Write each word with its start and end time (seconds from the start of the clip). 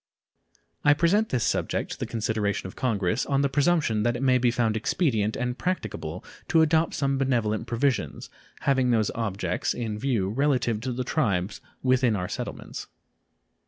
I 0.83 0.95
present 0.95 1.29
this 1.29 1.43
subject 1.43 1.91
to 1.91 1.99
the 1.99 2.07
consideration 2.07 2.65
of 2.65 2.75
Congress 2.75 3.23
on 3.23 3.43
the 3.43 3.49
presumption 3.49 4.01
that 4.01 4.15
it 4.15 4.23
may 4.23 4.39
be 4.39 4.49
found 4.49 4.75
expedient 4.75 5.35
and 5.35 5.55
practicable 5.59 6.25
to 6.47 6.63
adopt 6.63 6.95
some 6.95 7.19
benevolent 7.19 7.67
provisions, 7.67 8.27
having 8.61 8.89
these 8.89 9.11
objects 9.13 9.75
in 9.75 9.99
view, 9.99 10.29
relative 10.29 10.81
to 10.81 10.91
the 10.91 11.03
tribes 11.03 11.61
within 11.83 12.15
our 12.15 12.27
settlements. 12.27 12.87